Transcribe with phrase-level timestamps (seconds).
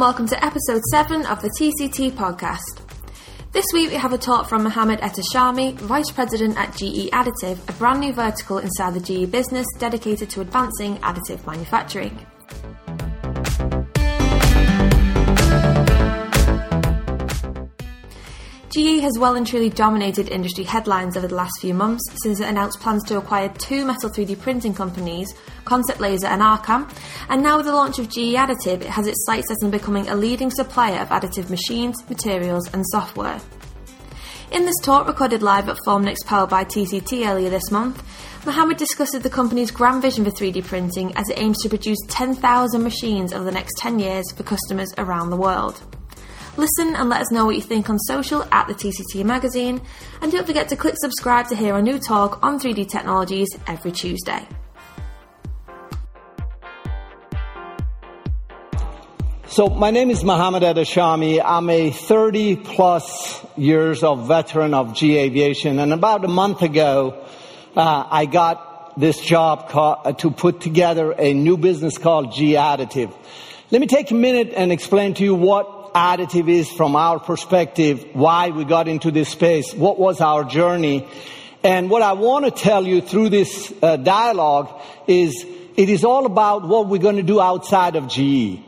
[0.00, 2.80] welcome to episode 7 of the TCT podcast.
[3.52, 7.72] This week we have a talk from Mohammed Ehteshami, Vice President at GE Additive, a
[7.74, 12.18] brand new vertical inside the GE business dedicated to advancing additive manufacturing.
[18.70, 22.48] GE has well and truly dominated industry headlines over the last few months since it
[22.48, 26.88] announced plans to acquire two metal 3D printing companies, Concept Laser and Arcam,
[27.28, 30.08] and now with the launch of GE Additive, it has its sights set on becoming
[30.08, 33.40] a leading supplier of additive machines, materials, and software.
[34.52, 38.00] In this talk recorded live at Formnext powered by TCT earlier this month,
[38.46, 42.80] Mohammed discussed the company's grand vision for 3D printing as it aims to produce 10,000
[42.80, 45.82] machines over the next 10 years for customers around the world.
[46.56, 49.80] Listen and let us know what you think on social at the TCT magazine,
[50.20, 53.92] and don't forget to click subscribe to hear a new talk on 3D technologies every
[53.92, 54.46] Tuesday.
[59.46, 61.40] So my name is Mohammed Ehteshami.
[61.44, 67.24] I'm a 30 plus years of veteran of GE Aviation, and about a month ago,
[67.76, 73.14] uh, I got this job uh, to put together a new business called GE Additive.
[73.70, 78.04] Let me take a minute and explain to you what additive is from our perspective,
[78.12, 81.08] why we got into this space, what was our journey.
[81.62, 85.44] And what I want to tell you through this uh, dialogue is
[85.76, 88.60] it is all about what we're going to do outside of GE.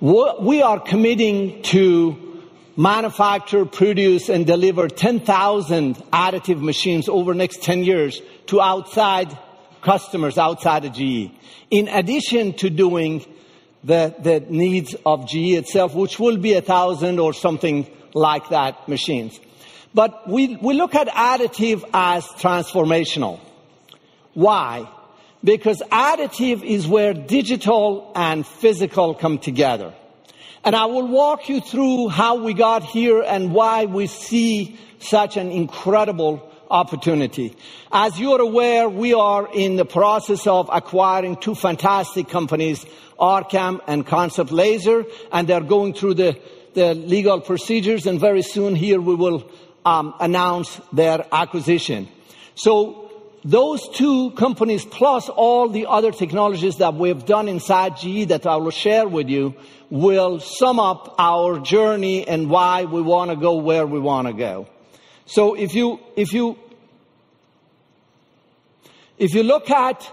[0.00, 2.42] We are committing to
[2.76, 9.36] manufacture, produce, and deliver 10,000 additive machines over the next 10 years to outside
[9.82, 11.30] customers outside of GE.
[11.70, 13.24] In addition to doing
[13.84, 18.88] the, the needs of GE itself, which will be a thousand or something like that
[18.88, 19.40] machines.
[19.94, 23.40] But we, we look at additive as transformational.
[24.34, 24.88] Why?
[25.44, 29.92] Because additive is where digital and physical come together.
[30.64, 35.36] And I will walk you through how we got here and why we see such
[35.36, 37.54] an incredible opportunity.
[37.92, 42.84] As you are aware, we are in the process of acquiring two fantastic companies,
[43.20, 46.40] Arcam and Concept Laser, and they're going through the,
[46.74, 49.48] the legal procedures, and very soon here we will
[49.84, 52.08] um, announce their acquisition.
[52.54, 53.10] So
[53.44, 58.56] those two companies plus all the other technologies that we've done inside GE that I
[58.56, 59.54] will share with you
[59.90, 64.32] will sum up our journey and why we want to go where we want to
[64.32, 64.68] go.
[65.32, 66.58] So if you, if you,
[69.16, 70.06] if you look at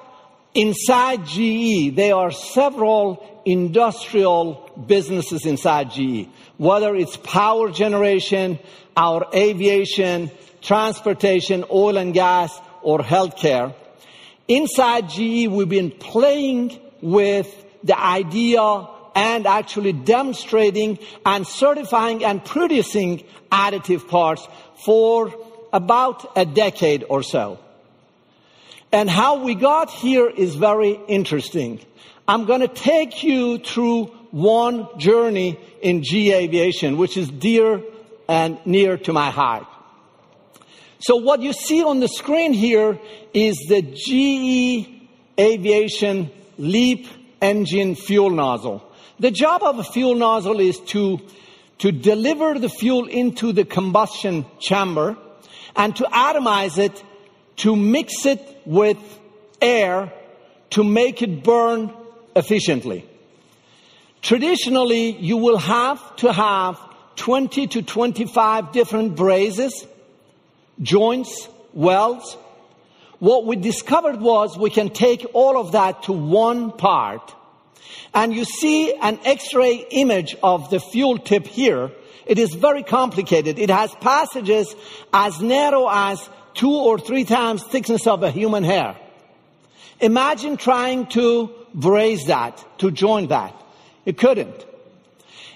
[0.53, 8.59] inside GE, there are several industrial businesses inside GE, whether it's power generation,
[8.95, 10.31] our aviation,
[10.61, 13.73] transportation, oil and gas, or healthcare.
[14.47, 17.53] Inside GE, we've been playing with
[17.83, 23.21] the idea and actually demonstrating and certifying and producing
[23.51, 24.47] additive parts
[24.85, 25.33] for
[25.71, 27.59] about a decade or so.
[28.91, 31.79] And how we got here is very interesting.
[32.27, 37.81] I'm going to take you through one journey in GE Aviation, which is dear
[38.27, 39.65] and near to my heart.
[40.99, 42.99] So what you see on the screen here
[43.33, 44.87] is the GE
[45.39, 47.07] Aviation LEAP
[47.41, 48.83] engine fuel nozzle.
[49.19, 51.19] The job of a fuel nozzle is to,
[51.79, 55.17] to deliver the fuel into the combustion chamber
[55.75, 57.03] and to atomize it,
[57.57, 58.97] to mix it with
[59.61, 60.13] air
[60.71, 61.91] to make it burn
[62.35, 63.05] efficiently.
[64.21, 66.79] Traditionally, you will have to have
[67.15, 69.85] 20 to 25 different braces,
[70.81, 72.37] joints, welds.
[73.19, 77.33] What we discovered was we can take all of that to one part
[78.13, 81.91] and you see an x-ray image of the fuel tip here.
[82.25, 83.57] It is very complicated.
[83.59, 84.75] It has passages
[85.13, 88.95] as narrow as two or three times thickness of a human hair.
[89.99, 93.53] Imagine trying to brace that, to join that.
[94.05, 94.65] It couldn't.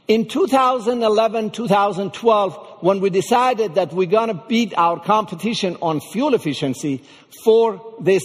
[0.07, 7.01] In 2011, 2012, when we decided that we're gonna beat our competition on fuel efficiency
[7.43, 8.23] for this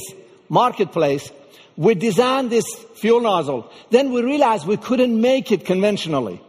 [0.48, 1.30] marketplace,
[1.78, 2.66] we designed this
[2.96, 3.70] fuel nozzle.
[3.90, 6.42] Then we realized we couldn't make it conventionally.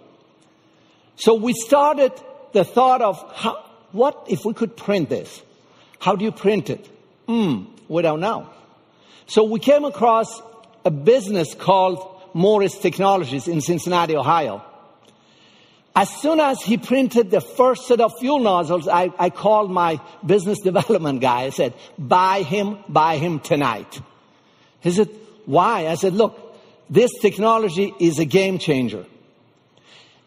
[1.18, 2.12] So we started
[2.52, 5.44] the thought of how, what if we could print this?
[6.00, 6.84] How do you print it?
[7.28, 8.50] Hmm, we don't know.
[9.28, 10.42] So we came across
[10.84, 12.00] a business called
[12.34, 14.66] Morris Technologies in Cincinnati, Ohio.
[15.96, 20.02] As soon as he printed the first set of fuel nozzles, I, I called my
[20.26, 21.42] business development guy.
[21.42, 24.02] I said, buy him, buy him tonight.
[24.82, 25.10] He said,
[25.46, 25.88] why?
[25.88, 26.56] I said, look,
[26.90, 29.06] this technology is a game changer.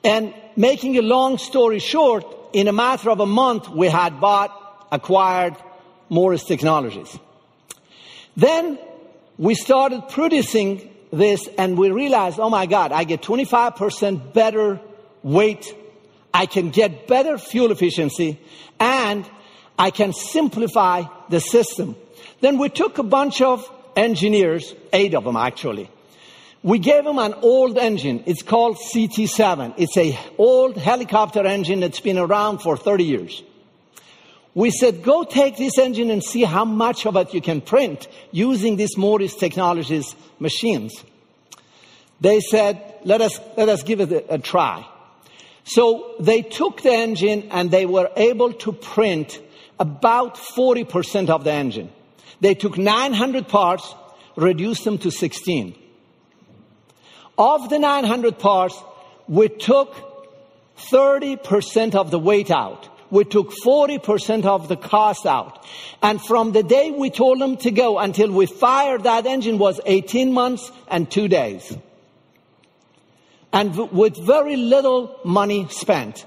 [0.04, 4.58] And making a long story short, in a matter of a month, we had bought,
[4.90, 5.56] acquired
[6.08, 7.19] Morris Technologies.
[8.37, 8.78] Then
[9.38, 14.81] we started producing this and we realized, oh my God, I get 25% better
[15.22, 15.75] weight.
[16.34, 18.40] I can get better fuel efficiency
[18.81, 19.28] and
[19.78, 21.96] I can simplify the system.
[22.40, 25.90] Then we took a bunch of engineers, eight of them actually.
[26.62, 28.22] We gave them an old engine.
[28.26, 29.74] It's called CT7.
[29.78, 33.42] It's a old helicopter engine that's been around for 30 years.
[34.54, 38.06] We said, go take this engine and see how much of it you can print
[38.30, 41.02] using these Morris Technologies machines.
[42.20, 44.86] They said, let us, let us give it a, a try.
[45.64, 49.40] So they took the engine and they were able to print
[49.80, 51.90] about 40% of the engine.
[52.40, 53.94] They took 900 parts,
[54.37, 55.79] reduced them to 16.
[57.38, 58.81] Of the 900 parts,
[59.29, 60.12] we took
[60.90, 62.88] 30% of the weight out.
[63.11, 65.67] We took 40% of the cost out.
[66.02, 69.81] And from the day we told them to go until we fired that engine was
[69.85, 71.76] 18 months and two days.
[73.52, 76.25] And with very little money spent.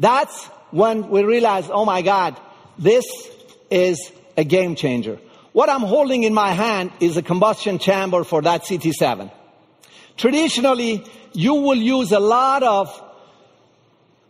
[0.00, 2.40] That's when we realized, oh my God,
[2.76, 3.04] this
[3.70, 5.18] is a game changer.
[5.52, 9.30] What I'm holding in my hand is a combustion chamber for that CT7.
[10.16, 11.04] Traditionally,
[11.34, 13.04] you will use a lot of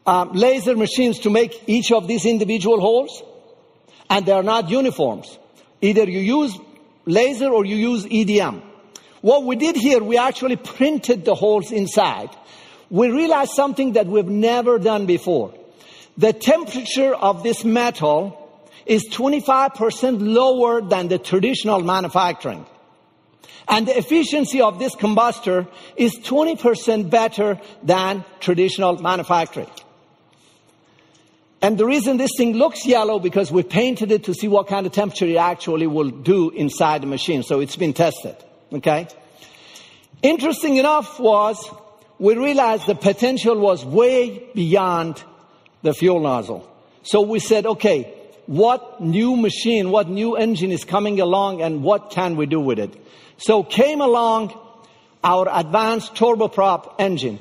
[0.06, 3.22] um, laser machines to make each of these individual holes,
[4.08, 5.38] and they are not uniforms.
[5.80, 6.58] Either you use
[7.06, 8.62] laser or you use EDM.
[9.20, 12.30] What we did here, we actually printed the holes inside.
[12.88, 15.54] We realized something that we've never done before.
[16.18, 18.39] The temperature of this metal
[18.90, 22.66] is 25% lower than the traditional manufacturing.
[23.68, 29.70] And the efficiency of this combustor is 20% better than traditional manufacturing.
[31.62, 34.86] And the reason this thing looks yellow because we painted it to see what kind
[34.86, 37.44] of temperature it actually will do inside the machine.
[37.44, 38.34] So it's been tested.
[38.72, 39.06] Okay?
[40.20, 41.64] Interesting enough was
[42.18, 45.22] we realized the potential was way beyond
[45.82, 46.68] the fuel nozzle.
[47.04, 48.16] So we said, okay,
[48.50, 52.80] what new machine, what new engine is coming along and what can we do with
[52.80, 52.92] it?
[53.36, 54.58] So came along
[55.22, 57.38] our advanced turboprop engine.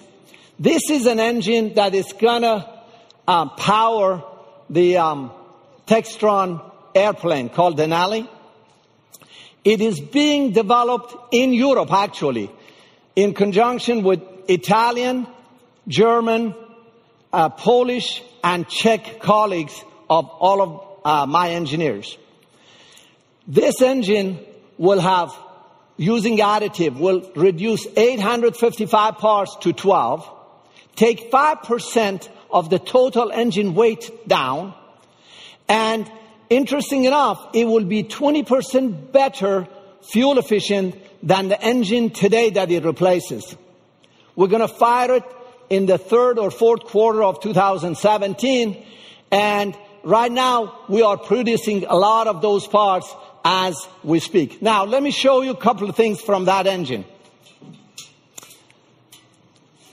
[0.60, 2.84] This is an engine that is gonna
[3.28, 4.24] um, power
[4.70, 5.32] the um,
[5.88, 6.62] Textron
[6.94, 8.30] airplane called Denali.
[9.66, 12.52] It is being developed in Europe actually,
[13.16, 15.26] in conjunction with Italian,
[15.88, 16.54] German,
[17.34, 19.74] uh, Polish, and Czech colleagues
[20.08, 22.18] of all of uh, my engineers.
[23.48, 24.40] This engine
[24.78, 25.36] will have,
[25.98, 30.30] using additive, will reduce 855 parts to 12,
[30.96, 34.74] take 5% of the total engine weight down,
[35.68, 36.12] and
[36.50, 39.68] interesting enough, it will be 20% better
[40.02, 43.56] fuel efficient than the engine today that it replaces.
[44.36, 45.24] We're going to fire it
[45.69, 48.86] in the third or fourth quarter of 2017,
[49.31, 53.13] and right now we are producing a lot of those parts
[53.44, 54.62] as we speak.
[54.62, 57.06] Now, let me show you a couple of things from that engine.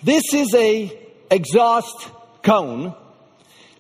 [0.02, 0.96] This is a
[1.30, 2.10] exhaust
[2.42, 2.94] cone.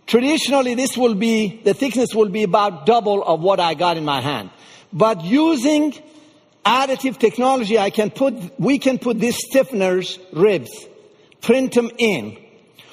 [0.06, 4.04] Traditionally, this will be, the thickness will be about double of what I got in
[4.04, 4.50] my hand.
[4.92, 5.94] But using
[6.64, 10.70] additive technology, I can put, we can put these stiffeners, ribs,
[11.40, 12.38] print them in.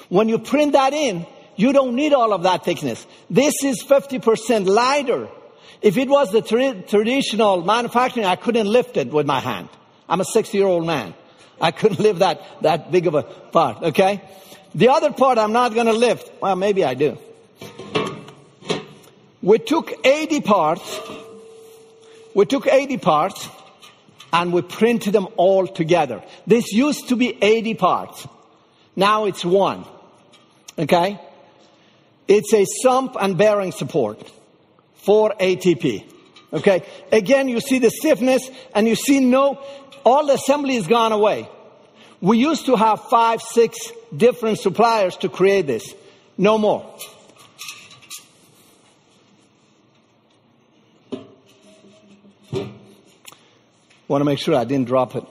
[0.08, 3.06] When you print that in, you don't need all of that thickness.
[3.30, 5.28] This is 50% lighter.
[5.82, 9.68] If it was the tra- traditional manufacturing, I couldn't lift it with my hand.
[10.08, 11.14] I'm a 60 year old man.
[11.60, 14.20] I couldn't lift that, that big of a part, okay?
[14.74, 16.30] The other part I'm not gonna lift.
[16.40, 17.18] Well, maybe I do.
[19.40, 21.00] We took 80 parts.
[22.34, 23.48] We took 80 parts
[24.32, 26.22] and we printed them all together.
[26.46, 28.26] This used to be 80 parts.
[28.96, 29.84] Now it's one.
[30.78, 31.20] Okay?
[32.26, 34.30] It's a sump and bearing support
[34.94, 36.10] for ATP.
[36.52, 36.84] Okay.
[37.12, 39.62] Again, you see the stiffness and you see no,
[40.04, 41.48] all the assembly has gone away.
[42.20, 43.76] We used to have five, six
[44.16, 45.94] different suppliers to create this.
[46.38, 46.96] No more.
[54.06, 55.24] Want to make sure I didn't drop it.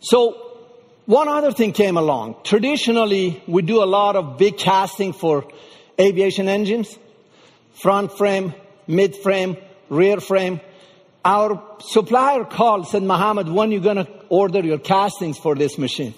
[0.00, 0.49] So
[1.10, 2.36] one other thing came along.
[2.44, 5.44] Traditionally, we do a lot of big casting for
[6.00, 6.96] aviation engines,
[7.82, 8.54] front frame,
[8.86, 9.56] mid frame,
[9.88, 10.60] rear frame.
[11.24, 15.78] Our supplier called, said, Mohammed, when are you going to order your castings for this
[15.78, 16.14] machine?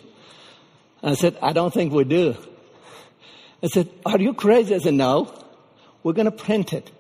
[1.02, 2.36] I said, I don't think we do.
[3.62, 4.74] I said, Are you crazy?
[4.74, 5.32] I said, No,
[6.02, 6.90] we're going to print it.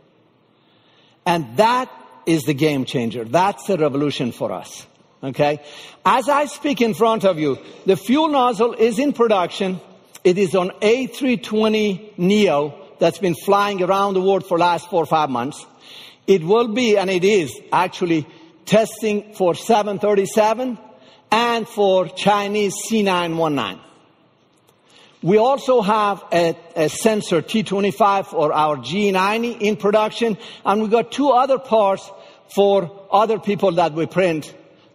[1.26, 1.92] And that
[2.24, 3.24] is the game changer.
[3.24, 4.86] That's the revolution for us.
[5.22, 5.60] Okay?
[6.04, 9.80] As I speak in front of you, the fuel nozzle is in production.
[10.24, 15.02] It is on A320 Neo that's been flying around the world for the last four
[15.02, 15.64] or five months.
[16.26, 18.26] It will be, and it is actually
[18.64, 20.78] testing for 737
[21.30, 23.80] and for Chinese C919.
[25.22, 31.12] We also have a, a, sensor T25 for our GE90 in production, and we got
[31.12, 32.10] two other parts
[32.54, 34.52] for other people that we print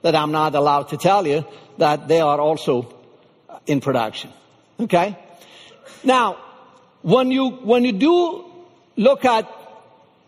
[0.07, 1.45] that I'm not allowed to tell you
[1.79, 2.95] that they are also
[3.65, 4.29] in production.
[4.79, 5.17] Okay?
[6.01, 6.37] Now,
[7.01, 8.45] when you, when you do
[8.95, 9.45] look at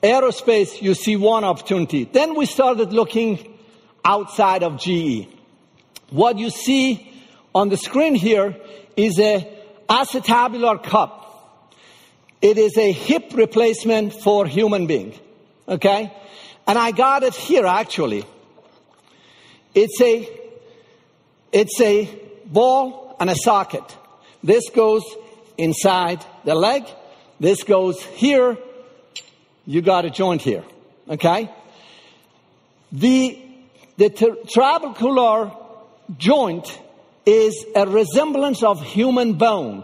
[0.04, 2.04] aerospace, you see one opportunity.
[2.04, 3.58] Then we started looking
[4.04, 5.30] outside of GE.
[6.10, 7.10] What you see
[7.56, 8.58] on the screen here
[8.98, 9.48] is a
[9.88, 11.74] acetabular cup.
[12.42, 15.18] It is a hip replacement for human being.
[15.70, 16.12] Okay?
[16.68, 18.26] And I got it here actually.
[19.74, 20.30] It's a,
[21.52, 22.10] it's a
[22.46, 23.84] ball and a socket.
[24.44, 25.04] This goes
[25.58, 26.86] inside the leg.
[27.40, 28.58] This goes here.
[29.66, 30.64] You got a joint here.
[31.08, 31.50] Okay?
[32.92, 33.40] The,
[33.98, 35.56] the trabecular
[36.18, 36.80] joint
[37.26, 39.84] is a resemblance of human bone.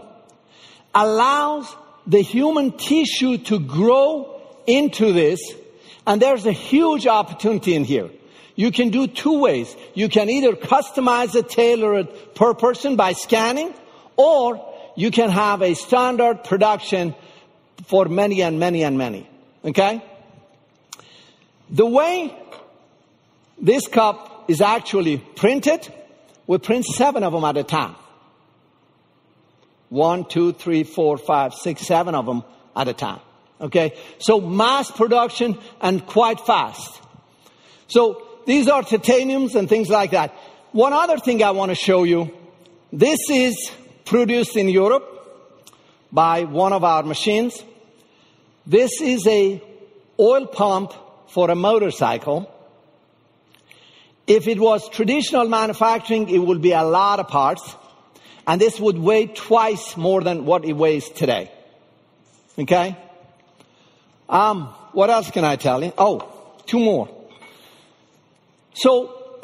[0.94, 1.74] Allows
[2.08, 5.40] the human tissue to grow into this.
[6.08, 8.10] And there's a huge opportunity in here.
[8.56, 9.76] You can do two ways.
[9.94, 13.74] You can either customize it, tailor it per person by scanning,
[14.16, 17.16] or you can have a standard production
[17.88, 19.30] for many and many and many.
[19.64, 20.04] Okay?
[21.70, 22.34] The way
[23.62, 25.92] this cup is actually printed,
[26.48, 27.96] we print seven of them at a time.
[29.90, 32.44] One, two, three, four, five, six, seven of them
[32.76, 33.20] at a time.
[33.60, 33.98] Okay?
[34.20, 37.02] So mass production and quite fast.
[37.88, 40.34] So these are titaniums and things like that.
[40.72, 42.32] One other thing I want to show you.
[42.92, 43.72] This is
[44.06, 45.12] produced in Europe
[46.12, 47.64] by one of our machines.
[48.66, 49.62] This is a
[50.20, 50.94] oil pump
[51.28, 52.52] for a motorcycle.
[54.28, 57.76] If it was traditional manufacturing, it would be a lot of parts,
[58.48, 61.52] and this would weigh twice more than what it weighs today.
[62.58, 62.98] Okay?
[64.28, 65.94] Um, what else can I tell you?
[65.98, 66.32] Oh,
[66.66, 67.15] two more.
[68.76, 69.40] So,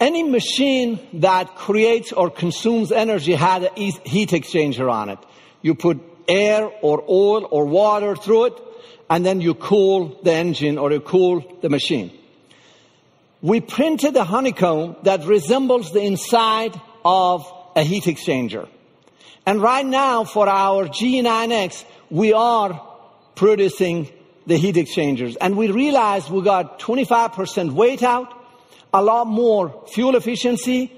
[0.00, 5.18] any machine that creates or consumes energy has a heat exchanger on it.
[5.62, 8.62] You put air or oil or water through it,
[9.08, 12.10] and then you cool the engine or you cool the machine.
[13.42, 18.68] We printed a honeycomb that resembles the inside of a heat exchanger.
[19.46, 22.80] And right now for our GE9X, we are
[23.34, 24.08] producing
[24.46, 25.36] the heat exchangers.
[25.36, 28.32] And we realized we got 25% weight out,
[28.94, 30.90] a lot more fuel efficiency,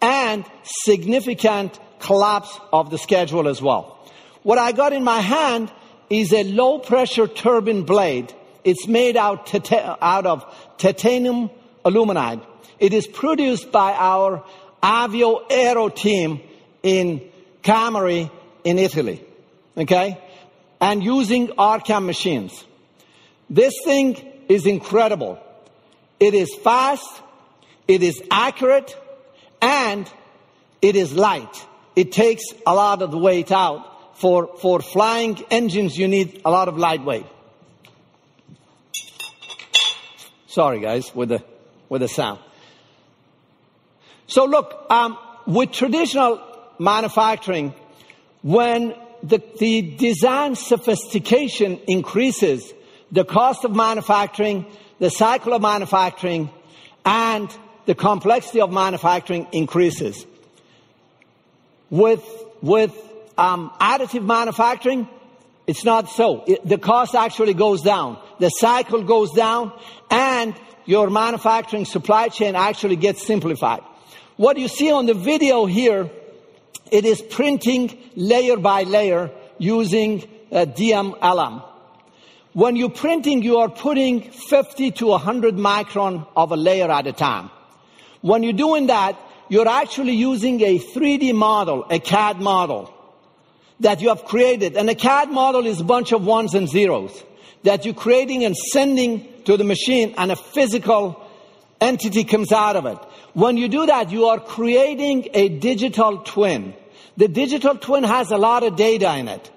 [0.00, 3.98] and significant collapse of the schedule as well.
[4.42, 5.70] What I got in my hand
[6.10, 8.34] is a low pressure turbine blade.
[8.64, 9.54] It's made out,
[10.02, 10.44] out of
[10.78, 11.50] titanium
[11.84, 12.44] aluminide.
[12.80, 14.44] It is produced by our
[14.82, 16.40] Avio Aero team
[16.82, 17.20] in
[17.62, 18.30] Cameri
[18.64, 19.24] in Italy.
[19.76, 20.18] Okay?
[20.80, 22.64] And using Arcam machines.
[23.48, 24.16] This thing
[24.48, 25.38] is incredible.
[26.18, 27.08] It is fast,
[27.88, 28.96] it is accurate,
[29.60, 30.10] and
[30.80, 31.66] it is light.
[31.94, 33.88] It takes a lot of the weight out.
[34.18, 37.26] For, for flying engines, you need a lot of lightweight.
[40.46, 41.42] Sorry, guys, with the,
[41.88, 42.38] with the sound.
[44.26, 46.40] So look, um, with traditional
[46.78, 47.74] manufacturing,
[48.42, 52.72] when the, the design sophistication increases,
[53.10, 54.66] the cost of manufacturing,
[54.98, 56.50] the cycle of manufacturing,
[57.04, 57.50] and
[57.86, 60.26] the complexity of manufacturing increases.
[61.90, 62.24] With,
[62.60, 62.94] with
[63.36, 65.08] um, additive manufacturing,
[65.66, 66.44] it's not so.
[66.46, 68.18] It, the cost actually goes down.
[68.38, 69.72] The cycle goes down,
[70.10, 73.80] and your manufacturing supply chain actually gets simplified.
[74.36, 76.10] What you see on the video here,
[76.90, 81.64] it is printing layer by layer using uh, DMLM.
[82.52, 87.12] When you're printing, you are putting 50 to 100 micron of a layer at a
[87.12, 87.50] time.
[88.22, 92.92] When you're doing that, you're actually using a 3D model, a CAD model
[93.80, 94.76] that you have created.
[94.76, 97.22] And a CAD model is a bunch of ones and zeros
[97.64, 101.20] that you're creating and sending to the machine and a physical
[101.80, 102.98] entity comes out of it.
[103.34, 106.74] When you do that, you are creating a digital twin.
[107.16, 109.50] The digital twin has a lot of data in it.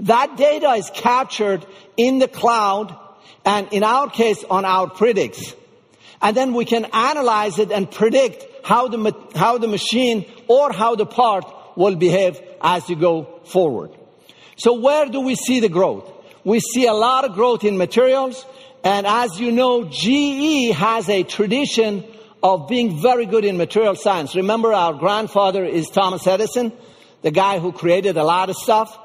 [0.00, 2.96] That data is captured in the cloud
[3.44, 5.54] and in our case on our Predix.
[6.22, 10.94] And then we can analyze it and predict how the, how the machine or how
[10.94, 11.44] the part
[11.76, 13.90] will behave as you go forward.
[14.56, 16.08] So where do we see the growth?
[16.44, 18.46] We see a lot of growth in materials.
[18.84, 22.04] And as you know, GE has a tradition
[22.42, 24.36] of being very good in material science.
[24.36, 26.72] Remember our grandfather is Thomas Edison,
[27.22, 28.96] the guy who created a lot of stuff.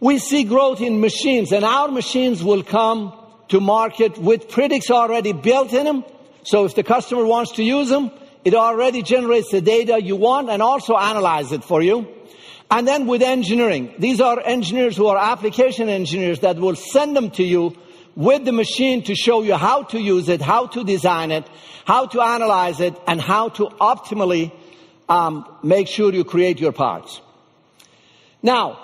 [0.00, 3.12] We see growth in machines and our machines will come
[3.48, 6.04] to market with Predix already built in them.
[6.44, 8.10] So if the customer wants to use them,
[8.44, 12.06] it already generates the data you want and also analyze it for you.
[12.70, 17.30] And then with engineering, these are engineers who are application engineers that will send them
[17.32, 17.76] to you
[18.16, 21.46] with the machine to show you how to use it, how to design it,
[21.84, 24.52] how to analyze it, and how to optimally
[25.08, 27.20] um, make sure you create your parts.
[28.42, 28.78] Now,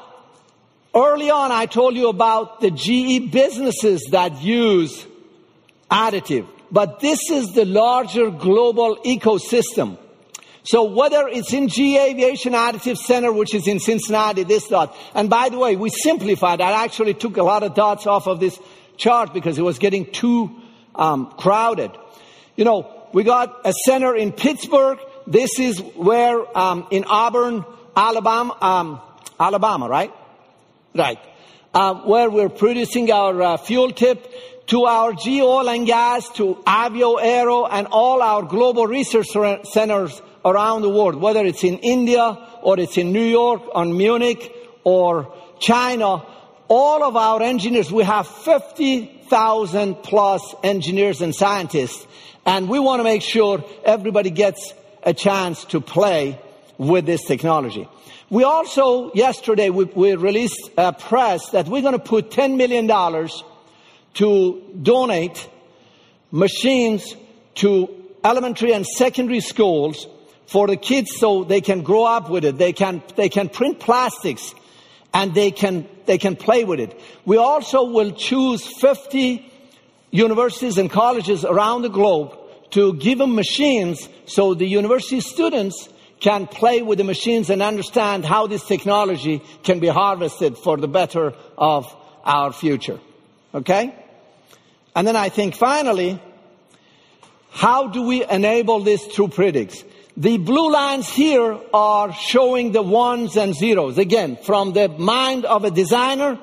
[0.94, 5.06] early on, I told you about the GE businesses that use
[5.90, 9.98] additive, but this is the larger global ecosystem.
[10.62, 15.30] So whether it's in GE Aviation Additive Center, which is in Cincinnati, this dot, and
[15.30, 16.60] by the way, we simplified.
[16.60, 18.58] I actually took a lot of dots off of this
[18.96, 20.50] chart because it was getting too
[20.94, 21.90] um, crowded.
[22.56, 24.98] You know, we got a center in Pittsburgh.
[25.26, 27.64] This is where um, in Auburn,
[27.96, 29.00] Alabama, um,
[29.38, 30.12] Alabama, right?
[30.94, 31.18] Right.
[31.72, 34.26] Uh, where we're producing our uh, fuel tip
[34.66, 39.26] to our GE Oil and Gas, to Avio Aero, and all our global research
[39.64, 44.52] centers around the world, whether it's in India or it's in New York or Munich
[44.84, 46.24] or China,
[46.68, 52.06] all of our engineers, we have 50,000 plus engineers and scientists,
[52.46, 56.40] and we want to make sure everybody gets a chance to play
[56.78, 57.88] with this technology.
[58.30, 62.86] We also, yesterday, we, we released a press that we're going to put $10 million
[64.14, 65.50] to donate
[66.30, 67.16] machines
[67.56, 70.06] to elementary and secondary schools
[70.46, 72.56] for the kids so they can grow up with it.
[72.56, 74.54] They can, they can print plastics
[75.12, 77.00] and they can, they can play with it.
[77.24, 79.44] We also will choose 50
[80.12, 82.38] universities and colleges around the globe
[82.70, 85.88] to give them machines so the university students
[86.20, 90.88] can play with the machines and understand how this technology can be harvested for the
[90.88, 93.00] better of our future.
[93.54, 93.94] Okay?
[94.94, 96.20] And then I think finally,
[97.50, 99.84] how do we enable this through Predix?
[100.16, 103.96] The blue lines here are showing the ones and zeros.
[103.96, 106.38] Again, from the mind of a designer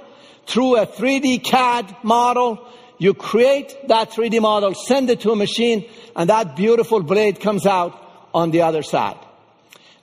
[0.48, 2.66] through a 3D CAD model,
[2.98, 7.66] you create that 3D model, send it to a machine, and that beautiful blade comes
[7.66, 7.94] out
[8.34, 9.18] on the other side.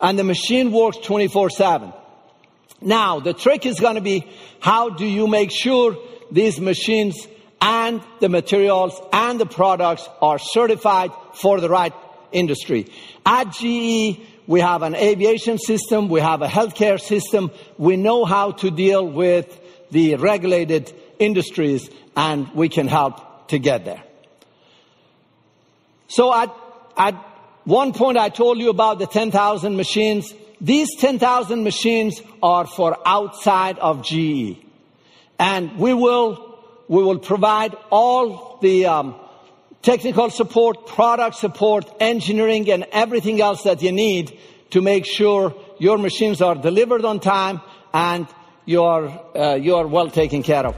[0.04, 1.90] And the machine works 24 7.
[2.82, 4.26] Now, the trick is going to be
[4.60, 5.96] how do you make sure
[6.30, 7.26] these machines
[7.58, 11.94] and the materials and the products are certified for the right
[12.32, 12.92] industry.
[13.24, 18.50] At GE, we have an aviation system, we have a healthcare system, we know how
[18.52, 19.58] to deal with
[19.90, 24.02] the regulated industries, and we can help to get there.
[26.08, 26.54] So at,
[26.98, 27.33] at
[27.64, 30.34] one point I told you about the 10,000 machines.
[30.60, 34.58] These 10,000 machines are for outside of GE.
[35.38, 39.14] And we will, we will provide all the um,
[39.82, 44.38] technical support, product support, engineering, and everything else that you need
[44.70, 47.60] to make sure your machines are delivered on time
[47.92, 48.26] and
[48.66, 50.76] you are, uh, you are well taken care of.